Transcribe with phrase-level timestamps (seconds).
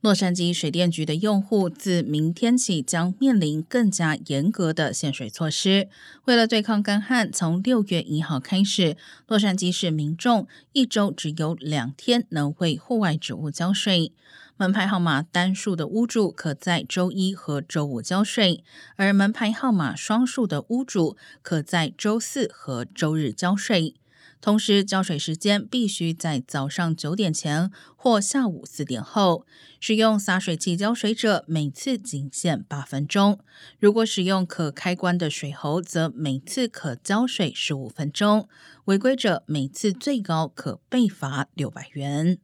[0.00, 5.88] 洛杉矶水电局的用户自明天起将面临更加严格的限水措施。
[6.24, 14.14] 为了对抗干旱，从六月一号开始，洛杉矶市民众一周只有两天能为户外植物浇水。
[14.56, 18.64] 门牌号码单数的屋主可在周一和周五浇水，
[18.96, 23.96] 而门牌号码双数的屋主可在周四和周日浇水。
[24.40, 29.46] 同时，浇水时间必须在早上九点前或下午四点后。
[29.78, 33.38] 使用洒水器浇水者，每次仅限八分钟；
[33.78, 38.48] 如果使用可开关的水喉，则每次可浇水十五分钟。
[38.86, 42.38] 违规者每次最高可被罚六百元。